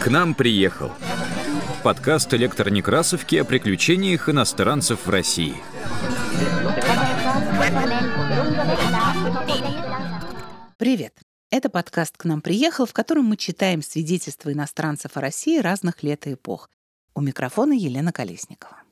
К 0.00 0.08
нам 0.08 0.34
приехал. 0.34 0.92
Подкаст 1.82 2.34
электронекрасовки 2.34 3.36
о 3.36 3.44
приключениях 3.44 4.28
иностранцев 4.28 5.06
в 5.06 5.10
России. 5.10 5.56
Привет! 10.76 11.14
Это 11.50 11.70
подкаст 11.70 12.16
«К 12.18 12.24
нам 12.24 12.42
приехал», 12.42 12.84
в 12.86 12.92
котором 12.92 13.24
мы 13.24 13.36
читаем 13.36 13.82
свидетельства 13.82 14.52
иностранцев 14.52 15.16
о 15.16 15.20
России 15.20 15.58
разных 15.58 16.02
лет 16.02 16.26
и 16.26 16.34
эпох. 16.34 16.68
У 17.14 17.22
микрофона 17.22 17.72
Елена 17.72 18.12
Колесникова. 18.12 18.82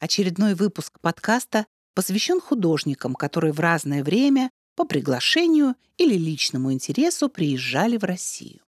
Очередной 0.00 0.54
выпуск 0.54 1.00
подкаста 1.00 1.64
посвящен 1.94 2.40
художникам, 2.40 3.14
которые 3.14 3.52
в 3.52 3.60
разное 3.60 4.02
время 4.02 4.50
по 4.76 4.84
приглашению 4.84 5.76
или 5.96 6.14
личному 6.14 6.72
интересу 6.72 7.28
приезжали 7.28 7.96
в 7.96 8.04
Россию. 8.04 8.60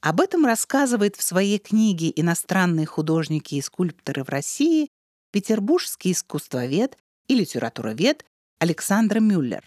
Об 0.00 0.20
этом 0.20 0.46
рассказывает 0.46 1.16
в 1.16 1.22
своей 1.22 1.58
книге 1.58 2.12
«Иностранные 2.16 2.86
художники 2.86 3.56
и 3.56 3.60
скульпторы 3.60 4.24
в 4.24 4.28
России» 4.28 4.88
петербургский 5.32 6.12
искусствовед 6.12 6.96
и 7.28 7.34
литературовед 7.34 8.24
Александр 8.58 9.20
Мюллер. 9.20 9.64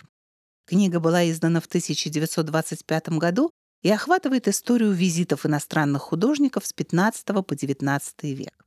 Книга 0.66 1.00
была 1.00 1.30
издана 1.30 1.62
в 1.62 1.66
1925 1.68 3.10
году 3.10 3.52
и 3.84 3.90
охватывает 3.90 4.48
историю 4.48 4.92
визитов 4.92 5.46
иностранных 5.46 6.02
художников 6.02 6.66
с 6.66 6.74
XV 6.74 7.44
по 7.44 7.54
XIX 7.54 8.02
век. 8.34 8.66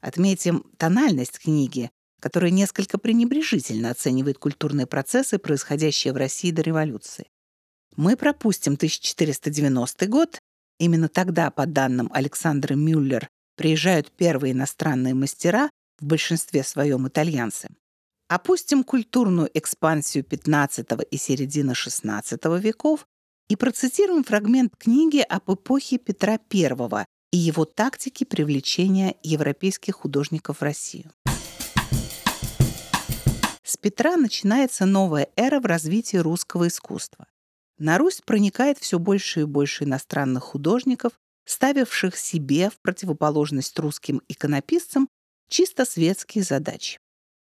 Отметим 0.00 0.64
тональность 0.76 1.38
книги, 1.38 1.90
которая 2.20 2.50
несколько 2.50 2.98
пренебрежительно 2.98 3.90
оценивает 3.90 4.38
культурные 4.38 4.86
процессы, 4.86 5.38
происходящие 5.38 6.12
в 6.12 6.16
России 6.16 6.50
до 6.50 6.62
революции. 6.62 7.26
Мы 7.96 8.16
пропустим 8.16 8.74
1490 8.74 10.06
год. 10.06 10.38
Именно 10.78 11.08
тогда, 11.08 11.50
по 11.50 11.66
данным 11.66 12.10
Александра 12.12 12.74
Мюллер, 12.74 13.28
приезжают 13.56 14.12
первые 14.12 14.52
иностранные 14.52 15.14
мастера, 15.14 15.70
в 15.98 16.06
большинстве 16.06 16.62
своем 16.62 17.08
итальянцы. 17.08 17.68
Опустим 18.28 18.82
культурную 18.82 19.48
экспансию 19.54 20.24
XV 20.24 21.06
и 21.10 21.16
середины 21.16 21.72
XVI 21.72 22.60
веков 22.60 23.06
и 23.48 23.56
процитируем 23.56 24.24
фрагмент 24.24 24.74
книги 24.76 25.20
об 25.20 25.52
эпохе 25.52 25.98
Петра 25.98 26.38
I 26.52 27.06
и 27.32 27.36
его 27.36 27.64
тактике 27.64 28.26
привлечения 28.26 29.14
европейских 29.22 29.94
художников 29.94 30.58
в 30.58 30.62
Россию. 30.62 31.10
Петра 33.86 34.16
начинается 34.16 34.84
новая 34.84 35.28
эра 35.36 35.60
в 35.60 35.64
развитии 35.64 36.16
русского 36.16 36.66
искусства. 36.66 37.28
На 37.78 37.98
Русь 37.98 38.20
проникает 38.20 38.78
все 38.78 38.98
больше 38.98 39.42
и 39.42 39.44
больше 39.44 39.84
иностранных 39.84 40.42
художников, 40.42 41.12
ставивших 41.44 42.16
себе 42.16 42.68
в 42.68 42.80
противоположность 42.80 43.78
русским 43.78 44.22
иконописцам 44.26 45.08
чисто 45.48 45.84
светские 45.84 46.42
задачи. 46.42 46.98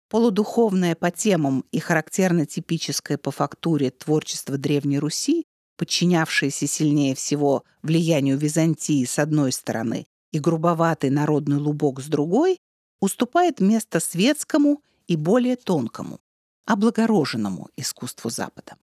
Полудуховное 0.09 0.95
по 0.95 1.11
темам 1.11 1.63
и 1.71 1.79
характерно 1.79 2.45
типическое 2.45 3.17
по 3.17 3.31
фактуре 3.31 3.89
творчество 3.91 4.57
Древней 4.57 4.99
Руси, 4.99 5.45
подчинявшееся 5.77 6.67
сильнее 6.67 7.15
всего 7.15 7.63
влиянию 7.83 8.37
Византии 8.37 9.05
с 9.05 9.17
одной 9.17 9.53
стороны 9.53 10.07
и 10.33 10.39
грубоватый 10.39 11.09
народный 11.09 11.55
лубок 11.55 12.01
с 12.01 12.07
другой, 12.07 12.57
уступает 12.99 13.61
место 13.61 14.01
светскому 14.01 14.83
и 15.07 15.15
более 15.15 15.55
тонкому, 15.55 16.19
облагороженному 16.65 17.69
искусству 17.77 18.29
Запада. 18.29 18.77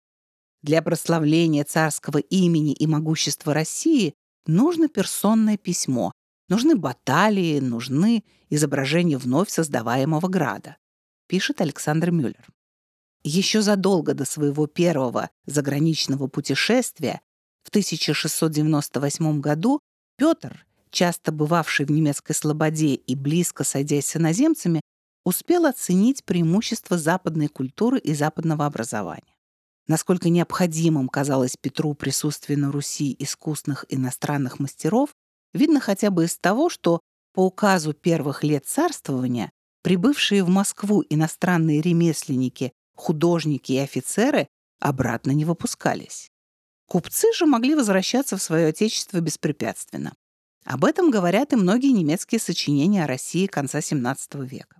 Для 0.62 0.82
прославления 0.82 1.64
царского 1.64 2.18
имени 2.18 2.74
и 2.74 2.86
могущества 2.86 3.54
России 3.54 4.14
нужно 4.46 4.90
персонное 4.90 5.58
письмо, 5.58 6.12
нужны 6.50 6.76
баталии, 6.76 7.60
нужны 7.60 8.24
изображения 8.50 9.18
вновь 9.18 9.50
создаваемого 9.50 10.28
града, 10.28 10.78
пишет 11.28 11.62
Александр 11.62 12.12
Мюллер. 12.12 12.48
Еще 13.24 13.62
задолго 13.62 14.14
до 14.14 14.26
своего 14.26 14.68
первого 14.68 15.30
заграничного 15.46 16.28
путешествия 16.28 17.22
в 17.64 17.70
1698 17.70 19.42
году 19.42 19.80
Петр, 20.18 20.66
часто 20.90 21.32
бывавший 21.32 21.86
в 21.86 21.92
немецкой 21.92 22.34
слободе 22.34 22.96
и 22.96 23.16
близко 23.16 23.64
сойдясь 23.64 24.08
с 24.08 24.16
иноземцами, 24.16 24.82
успел 25.30 25.66
оценить 25.66 26.26
преимущества 26.26 26.98
западной 26.98 27.48
культуры 27.48 28.00
и 28.00 28.14
западного 28.14 28.66
образования. 28.66 29.36
Насколько 29.88 30.30
необходимым 30.30 31.08
казалось 31.08 31.56
Петру 31.60 31.94
присутствие 31.94 32.58
на 32.58 32.72
Руси 32.72 33.16
искусных 33.18 33.86
иностранных 33.90 34.60
мастеров, 34.60 35.16
видно 35.54 35.80
хотя 35.80 36.10
бы 36.10 36.26
из 36.26 36.38
того, 36.38 36.70
что 36.70 37.00
по 37.34 37.46
указу 37.46 37.94
первых 37.94 38.44
лет 38.44 38.66
царствования 38.66 39.52
прибывшие 39.82 40.44
в 40.44 40.50
Москву 40.50 41.04
иностранные 41.10 41.82
ремесленники, 41.82 42.74
художники 42.96 43.74
и 43.74 43.78
офицеры 43.78 44.48
обратно 44.80 45.32
не 45.32 45.46
выпускались. 45.46 46.30
Купцы 46.88 47.32
же 47.34 47.46
могли 47.46 47.76
возвращаться 47.76 48.36
в 48.36 48.42
свое 48.42 48.68
отечество 48.68 49.20
беспрепятственно. 49.20 50.14
Об 50.66 50.86
этом 50.86 51.12
говорят 51.12 51.54
и 51.54 51.56
многие 51.56 51.92
немецкие 51.92 52.40
сочинения 52.40 53.04
о 53.04 53.08
России 53.08 53.48
конца 53.48 53.80
XVII 53.80 54.46
века. 54.46 54.79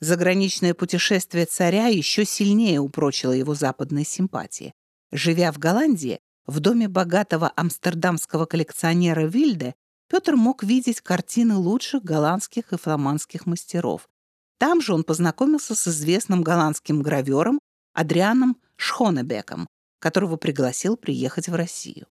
Заграничное 0.00 0.72
путешествие 0.72 1.44
царя 1.44 1.88
еще 1.88 2.24
сильнее 2.24 2.80
упрочило 2.80 3.32
его 3.32 3.54
западные 3.54 4.06
симпатии. 4.06 4.72
Живя 5.12 5.52
в 5.52 5.58
Голландии, 5.58 6.20
в 6.46 6.60
доме 6.60 6.88
богатого 6.88 7.52
амстердамского 7.54 8.46
коллекционера 8.46 9.26
Вильде, 9.26 9.74
Петр 10.08 10.36
мог 10.36 10.64
видеть 10.64 11.02
картины 11.02 11.56
лучших 11.56 12.02
голландских 12.02 12.72
и 12.72 12.78
фламандских 12.78 13.44
мастеров. 13.44 14.08
Там 14.58 14.80
же 14.80 14.94
он 14.94 15.04
познакомился 15.04 15.74
с 15.74 15.86
известным 15.86 16.42
голландским 16.42 17.02
гравером 17.02 17.60
Адрианом 17.92 18.56
Шхонебеком, 18.76 19.66
которого 19.98 20.36
пригласил 20.36 20.96
приехать 20.96 21.48
в 21.48 21.54
Россию. 21.54 22.06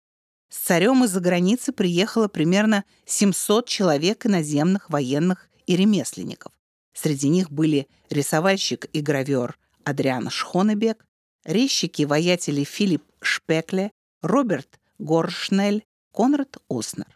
С 0.49 0.57
царем 0.57 1.05
из-за 1.05 1.21
границы 1.21 1.73
приехало 1.73 2.29
примерно 2.29 2.85
700 3.05 3.69
человек 3.69 4.25
иноземных 4.25 4.89
военных 4.89 5.51
и 5.67 5.77
ремесленников. 5.77 6.54
Среди 6.95 7.29
них 7.29 7.51
были 7.51 7.89
рисовальщик 8.09 8.87
и 8.93 9.01
гравер 9.01 9.59
Адриан 9.83 10.31
Шхонебек, 10.31 11.05
резчики 11.45 12.03
и 12.03 12.07
воятели 12.07 12.65
Филипп 12.65 13.03
Шпекле, 13.21 13.91
Роберт 14.23 14.81
Горшнель, 14.99 15.85
Конрад 16.13 16.57
Оснер. 16.69 17.15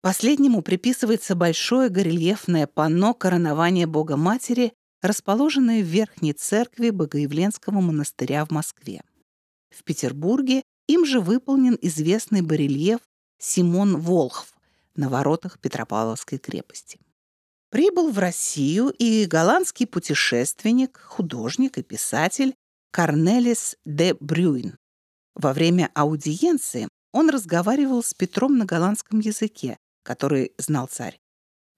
Последнему 0.00 0.62
приписывается 0.62 1.34
большое 1.34 1.90
горельефное 1.90 2.66
панно 2.66 3.14
коронования 3.14 3.86
Бога 3.86 4.16
Матери, 4.16 4.72
расположенное 5.02 5.82
в 5.82 5.86
Верхней 5.86 6.32
церкви 6.32 6.90
Богоявленского 6.90 7.80
монастыря 7.80 8.44
в 8.44 8.50
Москве. 8.50 9.02
В 9.70 9.84
Петербурге 9.84 10.62
им 10.86 11.04
же 11.04 11.20
выполнен 11.20 11.76
известный 11.82 12.40
барельеф 12.40 13.00
Симон 13.38 14.00
Волхв 14.00 14.54
на 14.96 15.08
воротах 15.08 15.58
Петропавловской 15.58 16.38
крепости. 16.38 16.98
Прибыл 17.70 18.10
в 18.10 18.18
Россию 18.18 18.88
и 18.98 19.26
голландский 19.26 19.86
путешественник, 19.86 20.98
художник 20.98 21.76
и 21.76 21.82
писатель 21.82 22.54
Корнелис 22.90 23.76
де 23.84 24.14
Брюин. 24.14 24.78
Во 25.34 25.52
время 25.52 25.90
аудиенции 25.94 26.88
он 27.12 27.28
разговаривал 27.28 28.02
с 28.02 28.14
Петром 28.14 28.56
на 28.56 28.64
голландском 28.64 29.20
языке, 29.20 29.76
который 30.02 30.52
знал 30.56 30.86
царь. 30.86 31.18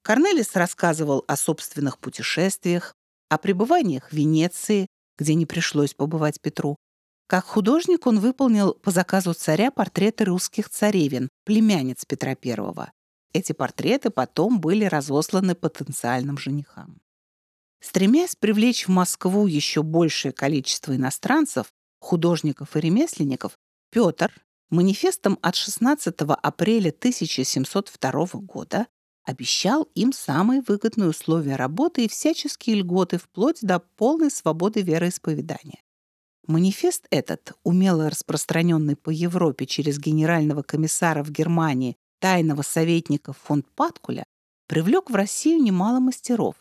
Корнелис 0.02 0.54
рассказывал 0.54 1.24
о 1.26 1.36
собственных 1.36 1.98
путешествиях, 1.98 2.94
о 3.28 3.38
пребываниях 3.38 4.10
в 4.10 4.12
Венеции, 4.12 4.86
где 5.18 5.34
не 5.34 5.44
пришлось 5.44 5.94
побывать 5.94 6.40
Петру. 6.40 6.76
Как 7.26 7.44
художник 7.44 8.06
он 8.06 8.20
выполнил 8.20 8.74
по 8.74 8.90
заказу 8.90 9.34
царя 9.34 9.70
портреты 9.70 10.24
русских 10.24 10.68
царевин, 10.68 11.28
племянниц 11.44 12.04
Петра 12.04 12.30
I. 12.30 12.90
Эти 13.32 13.52
портреты 13.52 14.10
потом 14.10 14.60
были 14.60 14.84
разосланы 14.84 15.54
потенциальным 15.54 16.36
женихам. 16.36 17.00
Стремясь 17.80 18.36
привлечь 18.36 18.86
в 18.86 18.90
Москву 18.90 19.46
еще 19.46 19.82
большее 19.82 20.32
количество 20.32 20.94
иностранцев, 20.94 21.72
художников 22.00 22.76
и 22.76 22.80
ремесленников, 22.80 23.56
Петр 23.90 24.32
манифестом 24.68 25.38
от 25.42 25.54
16 25.54 26.14
апреля 26.20 26.90
1702 26.90 28.26
года 28.34 28.86
обещал 29.24 29.88
им 29.94 30.12
самые 30.12 30.62
выгодные 30.62 31.10
условия 31.10 31.56
работы 31.56 32.04
и 32.04 32.08
всяческие 32.08 32.76
льготы 32.76 33.18
вплоть 33.18 33.60
до 33.62 33.78
полной 33.78 34.30
свободы 34.30 34.82
вероисповедания. 34.82 35.82
Манифест 36.46 37.06
этот, 37.10 37.52
умело 37.62 38.10
распространенный 38.10 38.96
по 38.96 39.10
Европе 39.10 39.66
через 39.66 39.98
генерального 39.98 40.62
комиссара 40.62 41.22
в 41.22 41.30
Германии 41.30 41.96
тайного 42.20 42.62
советника 42.62 43.32
фон 43.32 43.64
Паткуля, 43.74 44.24
привлек 44.68 45.10
в 45.10 45.14
Россию 45.14 45.62
немало 45.62 45.98
мастеров. 45.98 46.54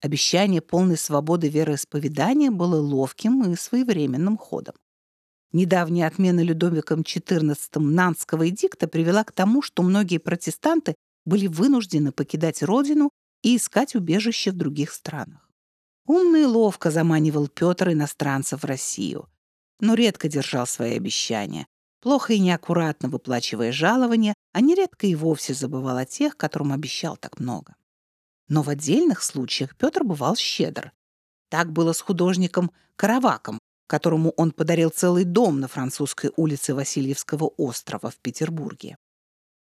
Обещание 0.00 0.60
полной 0.60 0.96
свободы 0.96 1.48
вероисповедания 1.48 2.50
было 2.50 2.80
ловким 2.80 3.52
и 3.52 3.54
своевременным 3.54 4.36
ходом. 4.36 4.74
Недавняя 5.52 6.06
отмена 6.06 6.40
Людовиком 6.40 7.02
XIV 7.02 7.56
Нанского 7.78 8.48
эдикта 8.48 8.88
привела 8.88 9.22
к 9.22 9.32
тому, 9.32 9.62
что 9.62 9.82
многие 9.82 10.18
протестанты 10.18 10.94
были 11.24 11.46
вынуждены 11.46 12.10
покидать 12.10 12.62
родину 12.62 13.10
и 13.42 13.56
искать 13.56 13.94
убежище 13.94 14.50
в 14.50 14.56
других 14.56 14.90
странах. 14.90 15.48
Умно 16.06 16.38
и 16.38 16.44
ловко 16.44 16.90
заманивал 16.90 17.48
Петр 17.48 17.90
иностранцев 17.90 18.62
в 18.62 18.66
Россию, 18.66 19.28
но 19.78 19.94
редко 19.94 20.28
держал 20.28 20.66
свои 20.66 20.96
обещания. 20.96 21.66
Плохо 22.02 22.32
и 22.32 22.40
неаккуратно 22.40 23.08
выплачивая 23.08 23.70
жалования, 23.70 24.34
а 24.52 24.60
нередко 24.60 25.06
и 25.06 25.14
вовсе 25.14 25.54
забывал 25.54 25.96
о 25.96 26.04
тех, 26.04 26.36
которым 26.36 26.72
обещал 26.72 27.16
так 27.16 27.38
много. 27.38 27.76
Но 28.48 28.62
в 28.62 28.68
отдельных 28.68 29.22
случаях 29.22 29.76
Петр 29.76 30.02
бывал 30.02 30.34
щедр. 30.34 30.92
Так 31.48 31.70
было 31.70 31.92
с 31.92 32.00
художником 32.00 32.72
Караваком, 32.96 33.60
которому 33.86 34.30
он 34.36 34.50
подарил 34.50 34.90
целый 34.90 35.24
дом 35.24 35.60
на 35.60 35.68
французской 35.68 36.32
улице 36.36 36.74
Васильевского 36.74 37.52
острова 37.56 38.10
в 38.10 38.16
Петербурге. 38.16 38.96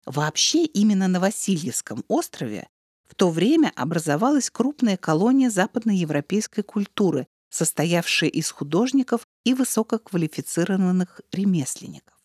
Вообще 0.05 0.63
именно 0.65 1.07
на 1.07 1.19
Васильевском 1.19 2.05
острове 2.07 2.67
в 3.09 3.15
то 3.15 3.31
время 3.31 3.73
образовалась 3.75 4.51
крупная 4.51 4.97
колония 4.97 5.49
западноевропейской 5.49 6.63
культуры, 6.63 7.25
состоявшая 7.49 8.29
из 8.29 8.51
художников 8.51 9.25
и 9.43 9.55
высококвалифицированных 9.55 11.21
ремесленников. 11.31 12.16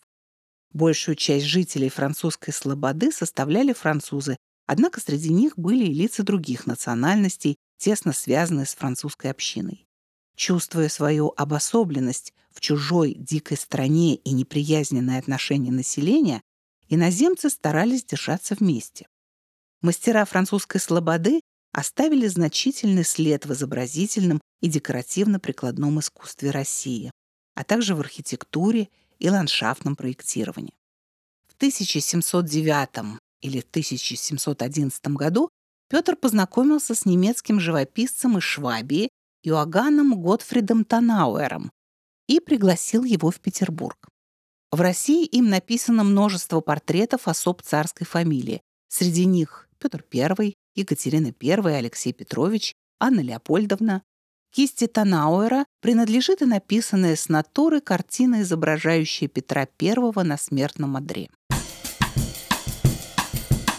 Большую 0.73 1.17
часть 1.17 1.45
жителей 1.45 1.91
французской 1.91 2.53
слободы 2.53 3.13
составляли 3.13 3.73
французы, 3.73 4.37
однако 4.67 5.01
среди 5.01 5.31
них 5.31 5.59
были 5.59 5.85
и 5.85 5.95
лица 5.95 6.23
других 6.23 6.67
национальностей, 6.67 7.57
тесно 7.79 8.13
связанные 8.13 8.65
с 8.65 8.75
французской 8.75 9.31
общиной. 9.31 9.87
Чувствуя 10.35 10.89
свою 10.89 11.35
обособленность 11.37 12.33
в 12.51 12.61
чужой 12.61 13.15
дикой 13.15 13.59
стране 13.59 14.15
и 14.17 14.33
неприязненное 14.33 15.19
отношение 15.19 15.73
населения, 15.73 16.41
иноземцы 16.89 17.51
старались 17.51 18.05
держаться 18.05 18.55
вместе. 18.55 19.07
Мастера 19.83 20.25
французской 20.25 20.79
слободы 20.79 21.41
оставили 21.73 22.27
значительный 22.29 23.05
след 23.05 23.45
в 23.45 23.53
изобразительном 23.53 24.41
и 24.61 24.69
декоративно-прикладном 24.69 26.01
искусстве 26.01 26.51
России, 26.51 27.11
а 27.55 27.65
также 27.65 27.95
в 27.95 28.01
архитектуре 28.01 28.89
и 29.23 29.31
ландшафтном 29.31 29.95
проектировании. 29.95 30.75
В 31.47 31.55
1709 31.55 33.21
или 33.41 33.61
1711 33.61 35.07
году 35.09 35.49
Петр 35.89 36.17
познакомился 36.17 36.95
с 36.95 37.07
немецким 37.07 37.61
живописцем 37.61 38.39
из 38.39 38.43
Швабии 38.43 39.11
Иоганном 39.45 40.21
Готфридом 40.21 40.85
Танауэром 40.85 41.71
и 42.27 42.41
пригласил 42.41 43.05
его 43.05 43.31
в 43.31 43.41
Петербург. 43.41 44.09
В 44.73 44.81
России 44.81 45.25
им 45.25 45.51
написано 45.51 46.03
множество 46.03 46.61
портретов 46.61 47.29
особ 47.29 47.63
царской 47.63 48.07
фамилии. 48.07 48.61
Среди 48.89 49.27
них 49.27 49.69
Петр 49.79 50.05
I, 50.13 50.55
Екатерина 50.75 51.33
I, 51.41 51.77
Алексей 51.77 52.13
Петрович, 52.13 52.75
Анна 52.99 53.21
Леопольдовна. 53.21 54.03
Кисти 54.53 54.87
Танауэра 54.87 55.65
принадлежит 55.81 56.43
и 56.43 56.45
написанная 56.45 57.17
с 57.17 57.31
натуры 57.31 57.81
картина, 57.81 58.43
изображающая 58.43 59.27
Петра 59.27 59.67
I 59.81 60.25
на 60.25 60.37
смертном 60.37 60.97
одре. 60.97 61.31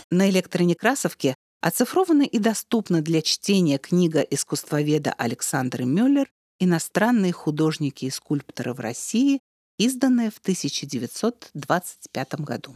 На 0.10 0.30
электронекрасовке 0.30 1.36
Оцифрована 1.62 2.24
и 2.24 2.40
доступна 2.40 3.02
для 3.02 3.22
чтения 3.22 3.78
книга 3.78 4.22
искусствоведа 4.22 5.14
Александры 5.14 5.86
Мюллер 5.86 6.28
«Иностранные 6.60 7.32
художники 7.32 8.06
и 8.06 8.10
скульпторы 8.10 8.74
в 8.74 8.80
России», 8.80 9.40
изданная 9.78 10.32
в 10.32 10.40
1925 10.40 12.42
году. 12.42 12.76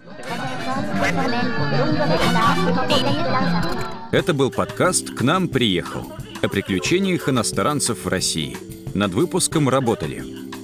Это 4.12 4.34
был 4.34 4.52
подкаст 4.52 5.14
«К 5.16 5.22
нам 5.22 5.50
приехал» 5.50 6.06
о 6.42 6.48
приключениях 6.48 7.30
иностранцев 7.30 8.06
в 8.06 8.08
России. 8.08 8.58
Над 8.94 9.14
выпуском 9.14 9.70
работали 9.70 10.24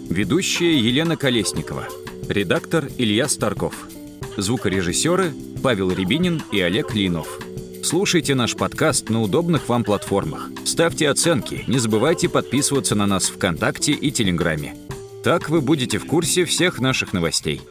ведущая 0.10 0.78
Елена 0.78 1.18
Колесникова, 1.18 1.88
редактор 2.30 2.88
Илья 2.98 3.28
Старков, 3.28 3.76
звукорежиссеры 4.38 5.34
Павел 5.62 5.92
Рябинин 5.92 6.42
и 6.52 6.60
Олег 6.60 6.94
Линов– 6.94 7.40
Слушайте 7.84 8.34
наш 8.34 8.56
подкаст 8.56 9.10
на 9.10 9.22
удобных 9.22 9.68
вам 9.68 9.84
платформах. 9.84 10.50
Ставьте 10.64 11.10
оценки, 11.10 11.66
не 11.68 11.80
забывайте 11.80 12.30
подписываться 12.30 12.96
на 12.96 13.06
нас 13.06 13.26
ВКонтакте 13.26 13.92
и 13.92 14.10
Телеграме. 14.10 14.78
Так 15.22 15.50
вы 15.50 15.60
будете 15.60 15.98
в 15.98 16.08
курсе 16.08 16.46
всех 16.46 16.80
наших 16.80 17.12
новостей. 17.12 17.62